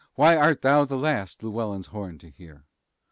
[0.15, 2.65] Why art thou the last Llewellyn's horn to hear?